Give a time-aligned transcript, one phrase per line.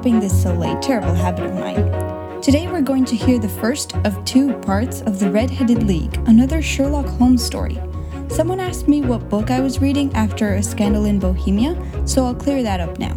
[0.00, 2.40] dropping this late, terrible habit of mine.
[2.40, 6.62] Today we're going to hear the first of two parts of The Red-Headed League, another
[6.62, 7.78] Sherlock Holmes story.
[8.28, 11.76] Someone asked me what book I was reading after A Scandal in Bohemia,
[12.06, 13.14] so I'll clear that up now.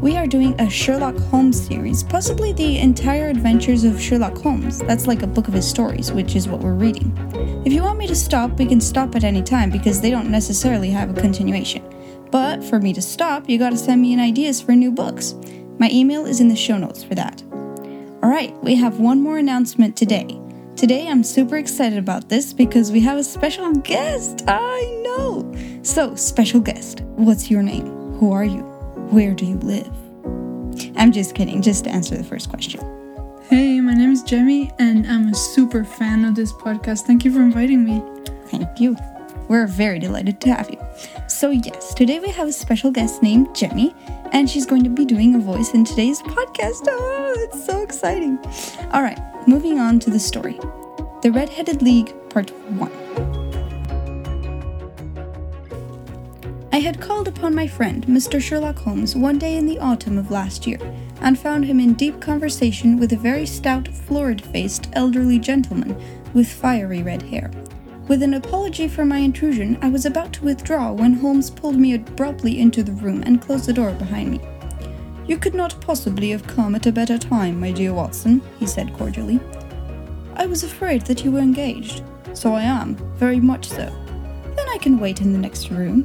[0.00, 4.78] We are doing a Sherlock Holmes series, possibly the entire adventures of Sherlock Holmes.
[4.78, 7.12] That's like a book of his stories, which is what we're reading.
[7.66, 10.30] If you want me to stop, we can stop at any time because they don't
[10.30, 11.84] necessarily have a continuation.
[12.30, 15.34] But for me to stop, you gotta send me in ideas for new books.
[15.78, 17.42] My email is in the show notes for that.
[18.22, 20.38] Alright, we have one more announcement today.
[20.76, 24.44] Today I'm super excited about this because we have a special guest.
[24.48, 25.52] I know.
[25.82, 27.86] So, special guest, what's your name?
[28.14, 28.62] Who are you?
[29.10, 29.90] Where do you live?
[30.96, 32.80] I'm just kidding, just to answer the first question.
[33.48, 37.02] Hey, my name is Jemmy, and I'm a super fan of this podcast.
[37.02, 38.02] Thank you for inviting me.
[38.46, 38.96] Thank you.
[39.52, 40.78] We're very delighted to have you.
[41.28, 43.94] So, yes, today we have a special guest named Jemmy,
[44.32, 46.86] and she's going to be doing a voice in today's podcast.
[46.88, 48.38] Oh, it's so exciting.
[48.94, 50.58] All right, moving on to the story
[51.20, 52.90] The Red-Headed League, Part 1.
[56.72, 58.40] I had called upon my friend, Mr.
[58.40, 60.78] Sherlock Holmes, one day in the autumn of last year,
[61.20, 65.94] and found him in deep conversation with a very stout, florid faced, elderly gentleman
[66.32, 67.50] with fiery red hair.
[68.08, 71.94] With an apology for my intrusion, I was about to withdraw when Holmes pulled me
[71.94, 74.40] abruptly into the room and closed the door behind me.
[75.28, 78.92] You could not possibly have come at a better time, my dear Watson, he said
[78.94, 79.38] cordially.
[80.34, 82.02] I was afraid that you were engaged.
[82.34, 83.86] So I am, very much so.
[84.56, 86.04] Then I can wait in the next room.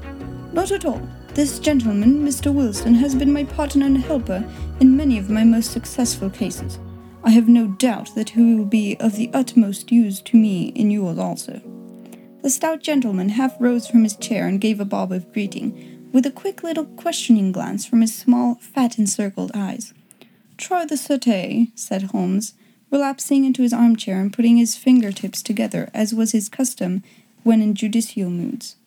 [0.53, 1.01] Not at all.
[1.33, 2.53] This gentleman, Mr.
[2.53, 4.47] Wilson, has been my partner and helper
[4.79, 6.77] in many of my most successful cases.
[7.23, 10.91] I have no doubt that he will be of the utmost use to me in
[10.91, 11.59] yours also.
[12.47, 16.25] The stout gentleman half rose from his chair and gave a bob of greeting, with
[16.25, 19.93] a quick little questioning glance from his small, fat encircled eyes.
[20.55, 22.53] Try the sauté, said Holmes,
[22.89, 27.03] relapsing into his armchair and putting his fingertips together, as was his custom
[27.43, 28.77] when in judicial moods.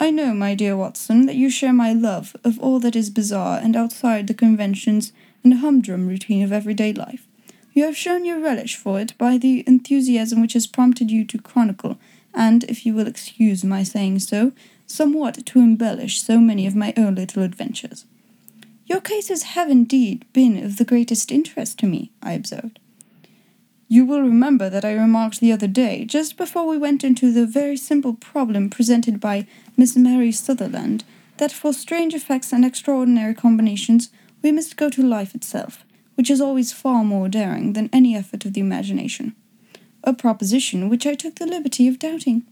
[0.00, 3.60] I know, my dear Watson, that you share my love of all that is bizarre
[3.62, 5.12] and outside the conventions
[5.44, 7.24] and humdrum routine of everyday life.
[7.72, 11.38] You have shown your relish for it by the enthusiasm which has prompted you to
[11.38, 11.96] chronicle
[12.34, 14.52] and, if you will excuse my saying so,
[14.86, 18.04] somewhat to embellish so many of my own little adventures.
[18.86, 22.80] Your cases have indeed been of the greatest interest to me, I observed.
[23.88, 27.46] You will remember that I remarked the other day, just before we went into the
[27.46, 31.04] very simple problem presented by Miss Mary Sutherland,
[31.38, 34.10] that for strange effects and extraordinary combinations
[34.42, 38.44] we must go to life itself, which is always far more daring than any effort
[38.44, 39.34] of the imagination
[40.04, 42.44] a proposition which I took the liberty of doubting.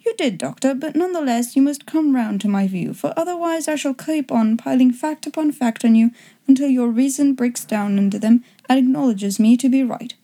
[0.00, 3.12] You did, Doctor, but none the less you must come round to my view, for
[3.16, 6.12] otherwise I shall keep on piling fact upon fact on you
[6.46, 10.14] until your reason breaks down under them and acknowledges me to be right.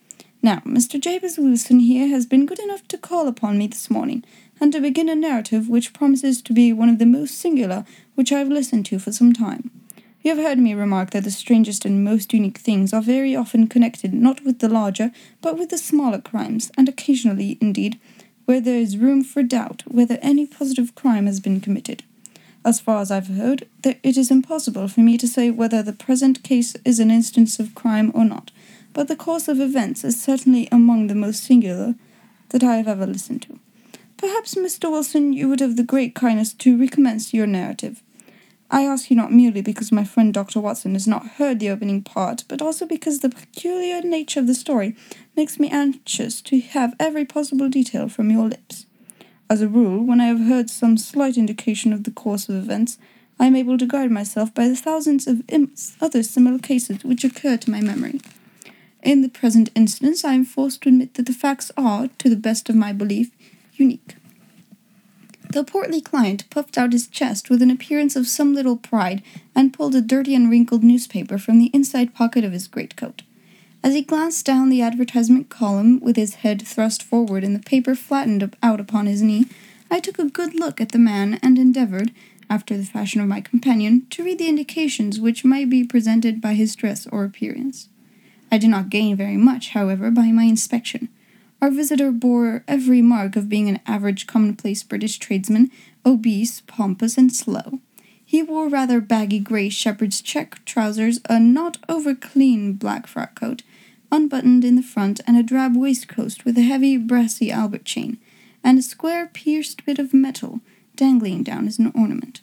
[0.41, 0.99] Now, Mr.
[0.99, 4.23] Jabez Wilson here has been good enough to call upon me this morning,
[4.59, 8.31] and to begin a narrative which promises to be one of the most singular which
[8.31, 9.71] I have listened to for some time.
[10.25, 13.67] You have heard me remark that the strangest and most unique things are very often
[13.67, 17.99] connected not with the larger, but with the smaller crimes, and occasionally, indeed,
[18.45, 22.01] where there is room for doubt whether any positive crime has been committed.
[22.65, 26.41] As far as I've heard, it is impossible for me to say whether the present
[26.41, 28.49] case is an instance of crime or not,
[28.93, 31.93] but the course of events is certainly among the most singular
[32.49, 33.59] that I have ever listened to.
[34.17, 34.89] Perhaps, Mr.
[34.89, 38.01] Wilson, you would have the great kindness to recommence your narrative.
[38.71, 40.59] I ask you not merely because my friend Dr.
[40.59, 44.55] Watson has not heard the opening part, but also because the peculiar nature of the
[44.55, 44.95] story
[45.35, 48.85] makes me anxious to have every possible detail from your lips.
[49.49, 52.97] As a rule, when I have heard some slight indication of the course of events,
[53.39, 55.43] I am able to guide myself by the thousands of
[56.01, 58.19] other similar cases which occur to my memory.
[59.03, 62.35] In the present instance, I am forced to admit that the facts are, to the
[62.35, 63.29] best of my belief,
[63.73, 64.15] unique.
[65.55, 69.23] The portly client puffed out his chest with an appearance of some little pride
[69.55, 73.21] and pulled a dirty and wrinkled newspaper from the inside pocket of his greatcoat.
[73.81, 77.95] As he glanced down the advertisement column with his head thrust forward and the paper
[77.95, 79.45] flattened out upon his knee,
[79.89, 82.11] I took a good look at the man and endeavored,
[82.49, 86.55] after the fashion of my companion, to read the indications which might be presented by
[86.55, 87.87] his dress or appearance.
[88.51, 91.07] I did not gain very much, however, by my inspection.
[91.61, 95.71] Our visitor bore every mark of being an average commonplace British tradesman,
[96.05, 97.79] obese, pompous, and slow.
[98.23, 103.63] He wore rather baggy grey shepherd's check trousers, a not over clean black frock coat,
[104.11, 108.17] unbuttoned in the front, and a drab waistcoat with a heavy brassy Albert chain,
[108.63, 110.61] and a square pierced bit of metal
[110.95, 112.41] dangling down as an ornament.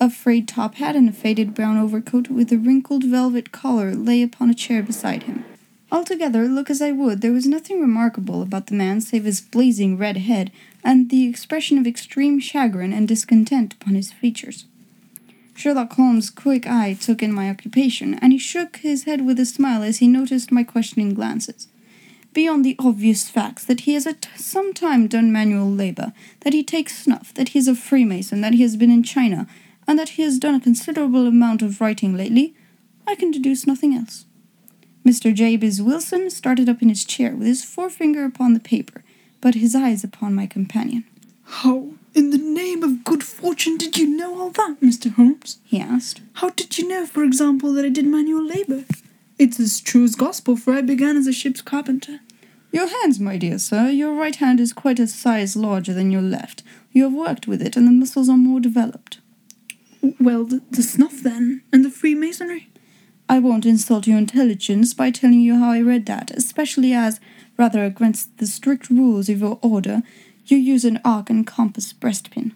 [0.00, 4.22] A frayed top hat and a faded brown overcoat with a wrinkled velvet collar lay
[4.22, 5.44] upon a chair beside him.
[5.94, 9.96] Altogether, look as I would, there was nothing remarkable about the man save his blazing
[9.96, 10.50] red head
[10.82, 14.64] and the expression of extreme chagrin and discontent upon his features.
[15.54, 19.46] Sherlock Holmes' quick eye took in my occupation, and he shook his head with a
[19.46, 21.68] smile as he noticed my questioning glances.
[22.32, 26.64] Beyond the obvious facts that he has at some time done manual labor, that he
[26.64, 29.46] takes snuff, that he is a Freemason, that he has been in China,
[29.86, 32.52] and that he has done a considerable amount of writing lately,
[33.06, 34.24] I can deduce nothing else.
[35.04, 35.34] Mr.
[35.34, 39.04] Jabez Wilson started up in his chair with his forefinger upon the paper,
[39.40, 41.04] but his eyes upon my companion.
[41.44, 45.12] How, in the name of good fortune, did you know all that, Mr.
[45.12, 45.58] Holmes?
[45.64, 46.22] he asked.
[46.34, 48.84] How did you know, for example, that I did manual labor?
[49.38, 52.20] It's as true as gospel, for I began as a ship's carpenter.
[52.72, 53.90] Your hands, my dear sir.
[53.90, 56.62] Your right hand is quite a size larger than your left.
[56.92, 59.18] You have worked with it, and the muscles are more developed.
[60.18, 62.68] Well, the, the snuff, then, and the Freemasonry?
[63.28, 67.20] I won't insult your intelligence by telling you how I read that, especially as,
[67.56, 70.02] rather against the strict rules of your order,
[70.46, 72.54] you use an arc and compass breastpin.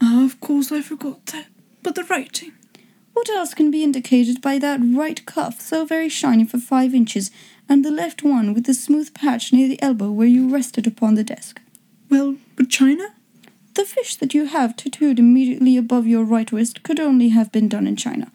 [0.00, 1.46] Ah, of course I forgot that.
[1.82, 2.52] But the writing?
[3.12, 7.30] What else can be indicated by that right cuff, so very shiny for five inches,
[7.68, 11.14] and the left one with the smooth patch near the elbow where you rested upon
[11.14, 11.60] the desk?
[12.10, 13.14] Well, but China?
[13.74, 17.68] The fish that you have tattooed immediately above your right wrist could only have been
[17.68, 18.30] done in China.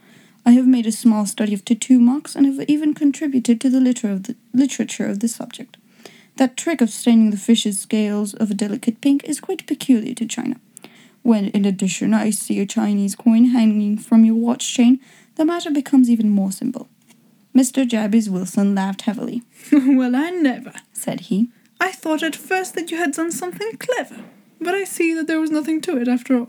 [0.45, 3.79] I have made a small study of tattoo marks and have even contributed to the,
[3.79, 5.77] liter of the literature of this subject.
[6.37, 10.25] That trick of staining the fish's scales of a delicate pink is quite peculiar to
[10.25, 10.55] China.
[11.21, 14.99] When, in addition, I see a Chinese coin hanging from your watch chain,
[15.35, 16.89] the matter becomes even more simple.
[17.55, 17.87] Mr.
[17.87, 19.43] Jabez Wilson laughed heavily.
[19.71, 21.49] well, I never, said he.
[21.79, 24.23] I thought at first that you had done something clever,
[24.59, 26.47] but I see that there was nothing to it after all.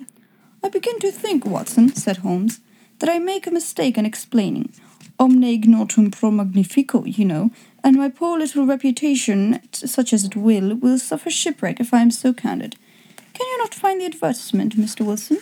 [0.65, 2.61] I begin to think, Watson, said Holmes,
[3.03, 4.73] that I make a mistake in explaining.
[5.19, 7.51] Omne ignotum pro magnifico, you know,
[7.83, 12.13] and my poor little reputation, such as it will, will suffer shipwreck if I am
[12.13, 12.77] so candid.
[13.35, 15.05] Can you not find the advertisement, Mr.
[15.05, 15.41] Wilson?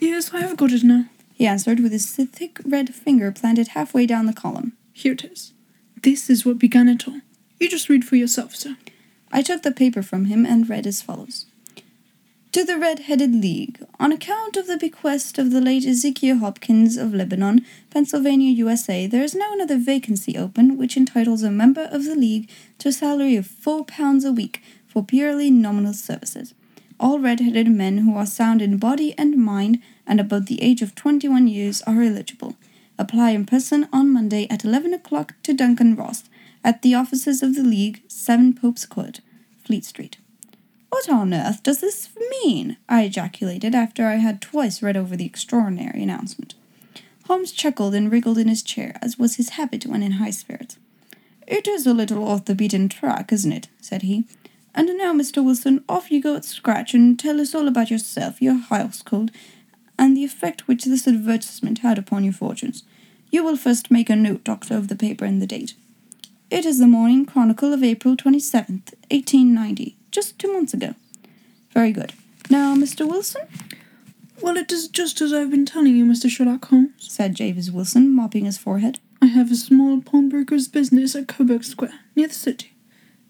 [0.00, 1.04] Yes, I have got it now,
[1.34, 4.72] he answered with his thick red finger planted halfway down the column.
[4.94, 5.52] Here it is.
[6.02, 7.20] This is what began it all.
[7.60, 8.78] You just read for yourself, sir.
[9.30, 11.44] I took the paper from him and read as follows.
[12.52, 16.98] To the Red Headed League, on account of the bequest of the late Ezekiel Hopkins
[16.98, 22.04] of Lebanon, Pennsylvania, USA, there is now another vacancy open which entitles a member of
[22.04, 26.52] the League to a salary of four pounds a week for purely nominal services.
[27.00, 30.94] All red-headed men who are sound in body and mind and above the age of
[30.94, 32.56] 21 years are eligible.
[32.98, 36.24] Apply in person on Monday at 11 o'clock to Duncan Ross
[36.62, 39.22] at the offices of the League, 7 Pope's Court,
[39.64, 40.18] Fleet Street.
[40.92, 42.10] What on earth does this
[42.44, 42.76] mean?
[42.86, 46.54] I ejaculated after I had twice read over the extraordinary announcement.
[47.24, 50.76] Holmes chuckled and wriggled in his chair, as was his habit when in high spirits.
[51.46, 53.68] It is a little off the beaten track, isn't it?
[53.80, 54.24] said he.
[54.74, 55.42] And now, Mr.
[55.42, 59.30] Wilson, off you go at scratch and tell us all about yourself, your household,
[59.98, 62.84] and the effect which this advertisement had upon your fortunes.
[63.30, 65.72] You will first make a note, Doctor, of the paper and the date.
[66.50, 70.94] It is the Morning Chronicle of April 27th, 1890 just two months ago.
[71.72, 72.12] Very good.
[72.50, 73.08] Now, Mr.
[73.08, 73.42] Wilson?
[74.40, 76.28] Well, it is just as I've been telling you, Mr.
[76.28, 79.00] Sherlock Holmes, said Jabez Wilson, mopping his forehead.
[79.20, 82.72] I have a small pawnbroker's business at Coburg Square, near the city.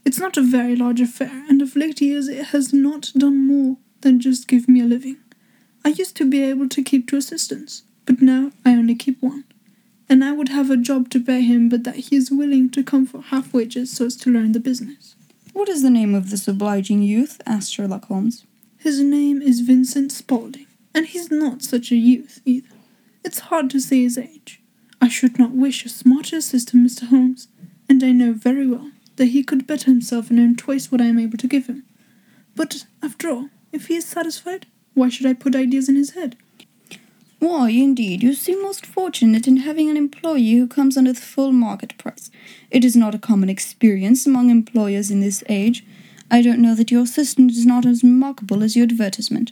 [0.04, 3.76] It's not a very large affair, and of late years it has not done more
[4.00, 5.18] than just give me a living.
[5.84, 9.44] I used to be able to keep two assistants, but now I only keep one.
[10.08, 12.82] And I would have a job to pay him, but that he is willing to
[12.82, 15.14] come for half wages so as to learn the business.
[15.52, 17.40] What is the name of this obliging youth?
[17.46, 18.46] asked Sherlock Holmes.
[18.78, 22.74] His name is Vincent Spaulding, and he's not such a youth either.
[23.22, 24.60] It's hard to say his age.
[25.00, 27.08] I should not wish a smarter assistant, Mr.
[27.08, 27.48] Holmes,
[27.88, 31.06] and I know very well that he could better himself and earn twice what I
[31.06, 31.84] am able to give him.
[32.56, 36.36] But, after all, if he is satisfied, why should I put ideas in his head?
[37.42, 41.50] Why, indeed, you seem most fortunate in having an employee who comes under the full
[41.50, 42.30] market price.
[42.70, 45.84] It is not a common experience among employers in this age.
[46.30, 49.50] I don't know that your assistant is not as remarkable as your advertisement.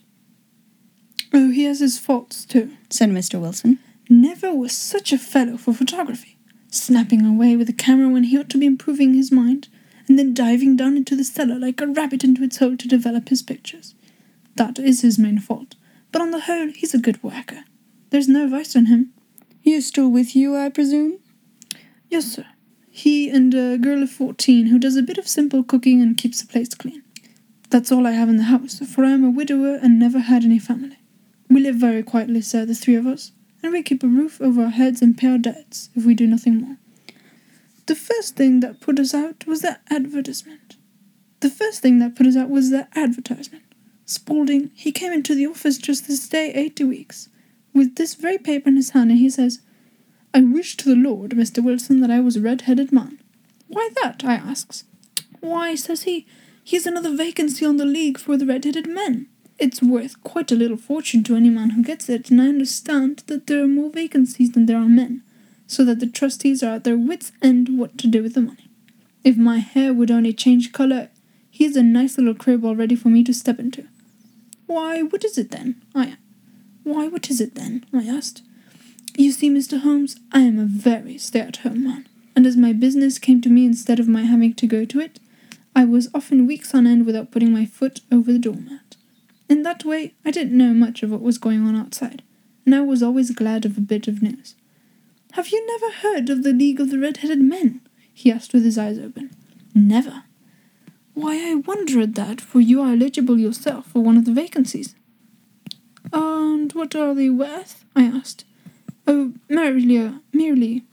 [1.32, 3.40] Oh, he has his faults, too, said Mr.
[3.40, 3.80] Wilson.
[4.08, 6.36] Never was such a fellow for photography.
[6.70, 9.66] Snapping away with a camera when he ought to be improving his mind,
[10.06, 13.30] and then diving down into the cellar like a rabbit into its hole to develop
[13.30, 13.96] his pictures.
[14.54, 15.74] That is his main fault,
[16.12, 17.64] but on the whole, he's a good worker.
[18.10, 19.12] There's no vice in him.
[19.60, 21.18] He is still with you, I presume?
[22.08, 22.46] Yes, sir.
[22.90, 26.40] He and a girl of fourteen who does a bit of simple cooking and keeps
[26.42, 27.02] the place clean.
[27.70, 30.44] That's all I have in the house, for I am a widower and never had
[30.44, 30.98] any family.
[31.48, 33.30] We live very quietly, sir, the three of us,
[33.62, 36.26] and we keep a roof over our heads and pay our debts, if we do
[36.26, 36.78] nothing more.
[37.86, 40.76] The first thing that put us out was that advertisement.
[41.40, 43.64] The first thing that put us out was that advertisement.
[44.04, 47.28] Spaulding, he came into the office just this day eighty weeks,
[47.72, 49.60] with this very paper in his hand, and he says,
[50.32, 51.62] I wish to the Lord, Mr.
[51.62, 53.18] Wilson, that I was a red-headed man.
[53.68, 54.24] Why that?
[54.24, 54.84] I asks.
[55.40, 56.26] Why, says he,
[56.64, 59.26] here's another vacancy on the league for the red-headed men.
[59.58, 63.24] It's worth quite a little fortune to any man who gets it, and I understand
[63.26, 65.22] that there are more vacancies than there are men,
[65.66, 68.68] so that the trustees are at their wits' end what to do with the money.
[69.22, 71.08] If my hair would only change colour,
[71.50, 73.86] here's a nice little crib all ready for me to step into.
[74.66, 75.82] Why, what is it then?
[75.94, 76.16] I
[76.84, 77.84] why, what is it then?
[77.92, 78.42] I asked.
[79.16, 79.80] You see, Mr.
[79.80, 83.50] Holmes, I am a very stay at home man, and as my business came to
[83.50, 85.20] me instead of my having to go to it,
[85.74, 88.96] I was often weeks on end without putting my foot over the doormat.
[89.48, 92.22] In that way, I didn't know much of what was going on outside,
[92.64, 94.54] and I was always glad of a bit of news.
[95.32, 97.80] Have you never heard of the League of the Red-Headed Men?
[98.12, 99.30] he asked with his eyes open.
[99.74, 100.24] Never.
[101.14, 104.94] Why, I wonder at that, for you are eligible yourself for one of the vacancies.
[106.12, 107.84] And what are they worth?
[107.94, 108.44] I asked.
[109.06, 110.84] Oh, merely, a, merely,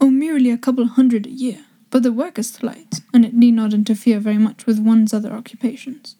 [0.00, 1.64] oh, merely a couple hundred a year.
[1.90, 5.32] But the work is slight, and it need not interfere very much with one's other
[5.32, 6.16] occupations.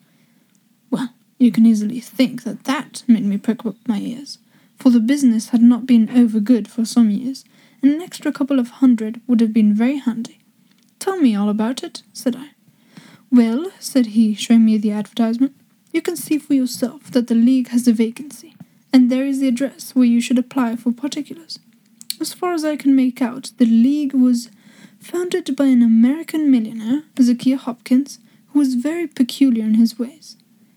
[0.89, 4.39] Well, you can easily think that that made me prick up my ears,
[4.77, 7.43] for the business had not been over good for some years,
[7.81, 10.39] and an extra couple of hundred would have been very handy.
[10.99, 12.51] Tell me all about it, said I.
[13.31, 15.53] Well, said he, showing me the advertisement,
[15.91, 18.55] you can see for yourself that the League has a vacancy,
[18.93, 21.59] and there is the address where you should apply for particulars.
[22.19, 24.49] As far as I can make out, the League was
[24.99, 30.35] founded by an American millionaire, Ezekiel Hopkins, who was very peculiar in his ways.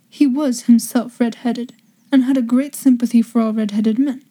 [0.09, 1.73] He was himself red-headed,
[2.12, 4.25] and had a great sympathy for all red-headed men.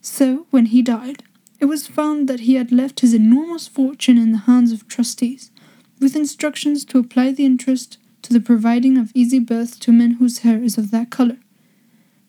[0.00, 1.22] So, when he died,
[1.60, 5.50] it was found that he had left his enormous fortune in the hands of trustees,
[6.00, 10.40] with instructions to apply the interest to the providing of easy berths to men whose
[10.40, 11.38] hair is of that color.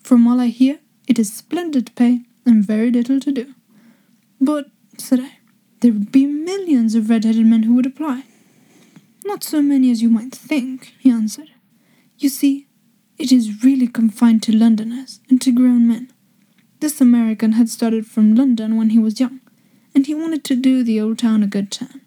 [0.01, 0.79] From all I hear,
[1.09, 3.53] it is splendid pay and very little to do.
[4.39, 5.39] But, said I,
[5.81, 8.23] there would be millions of red-headed men who would apply.
[9.25, 11.49] Not so many as you might think, he answered.
[12.17, 12.67] You see,
[13.17, 16.13] it is really confined to Londoners and to grown men.
[16.79, 19.41] This American had started from London when he was young,
[19.93, 21.99] and he wanted to do the old town a good turn.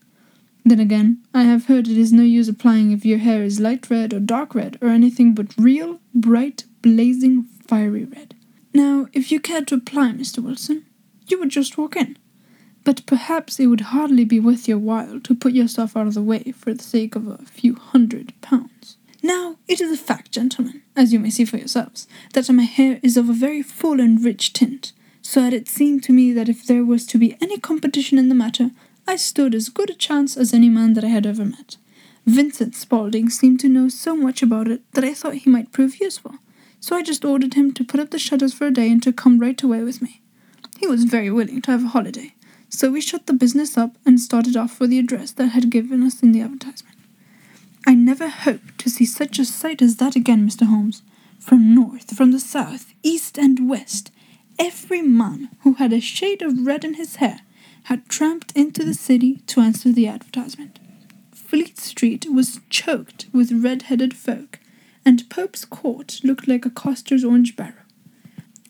[0.64, 3.90] Then again, I have heard it is no use applying if your hair is light
[3.90, 8.35] red or dark red or anything but real, bright, blazing, fiery red.
[8.73, 10.38] Now, if you cared to apply, Mr.
[10.42, 10.87] Wilson,
[11.26, 12.16] you would just walk in.
[12.85, 16.23] But perhaps it would hardly be worth your while to put yourself out of the
[16.23, 18.97] way for the sake of a few hundred pounds.
[19.23, 22.99] Now, it is a fact, gentlemen, as you may see for yourselves, that my hair
[23.02, 26.49] is of a very full and rich tint, so that it seemed to me that
[26.49, 28.71] if there was to be any competition in the matter,
[29.07, 31.77] I stood as good a chance as any man that I had ever met.
[32.25, 36.01] Vincent Spaulding seemed to know so much about it that I thought he might prove
[36.01, 36.37] useful,
[36.79, 39.13] so I just ordered him to put up the shutters for a day and to
[39.13, 40.21] come right away with me.
[40.79, 42.35] He was very willing to have a holiday,
[42.69, 46.03] so we shut the business up and started off for the address that had given
[46.03, 46.97] us in the advertisement.
[47.87, 50.67] I never hoped to see such a sight as that again, Mr.
[50.67, 51.03] Holmes.
[51.41, 54.13] From north, from the south, east, and west,
[54.61, 57.41] every man who had a shade of red in his hair
[57.85, 60.79] had tramped into the city to answer the advertisement.
[61.35, 64.59] Fleet Street was choked with red-headed folk,
[65.05, 67.75] and Pope's Court looked like a coster's orange barrow.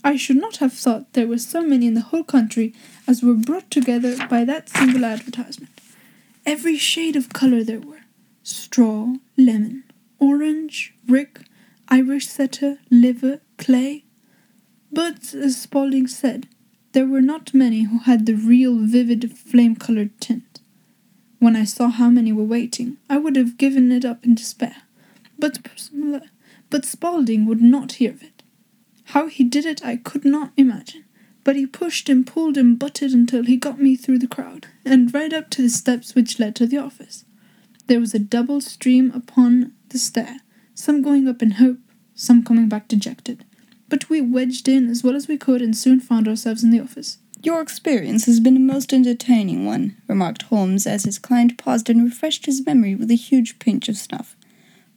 [0.04, 2.74] I should not have thought there were so many in the whole country
[3.06, 5.70] as were brought together by that single advertisement.
[6.44, 8.00] Every shade of colour there were
[8.42, 9.84] straw, lemon,
[10.18, 11.42] orange, brick,
[11.88, 14.04] Irish setter, liver, clay.
[14.90, 16.48] But, as Spaulding said,
[16.92, 20.60] there were not many who had the real vivid flame colored tint.
[21.38, 24.76] When I saw how many were waiting, I would have given it up in despair.
[25.38, 25.58] But,
[26.70, 28.42] but Spaulding would not hear of it.
[29.06, 31.04] How he did it I could not imagine,
[31.44, 35.12] but he pushed and pulled and butted until he got me through the crowd, and
[35.12, 37.24] right up to the steps which led to the office.
[37.88, 40.40] There was a double stream upon the stair,
[40.74, 41.80] some going up in hope,
[42.14, 43.44] some coming back dejected
[43.92, 46.80] but we wedged in as well as we could and soon found ourselves in the
[46.80, 47.18] office.
[47.42, 52.02] Your experience has been a most entertaining one, remarked Holmes as his client paused and
[52.02, 54.34] refreshed his memory with a huge pinch of snuff.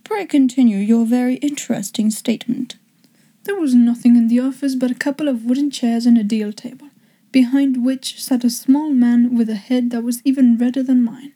[0.05, 2.77] Pray continue your very interesting statement.
[3.43, 6.53] There was nothing in the office but a couple of wooden chairs and a deal
[6.53, 6.87] table,
[7.33, 11.33] behind which sat a small man with a head that was even redder than mine.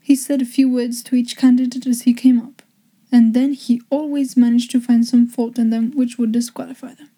[0.00, 2.57] He said a few words to each candidate as he came up
[3.10, 7.10] and then he always managed to find some fault in them which would disqualify them.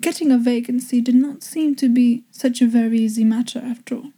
[0.00, 4.12] Getting a vacancy did not seem to be such a very easy matter after all.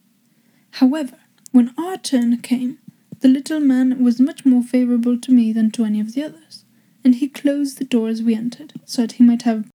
[0.72, 1.16] However,
[1.52, 2.78] when our turn came,
[3.20, 6.64] the little man was much more favourable to me than to any of the others,
[7.02, 9.64] and he closed the door as we entered, so that he might have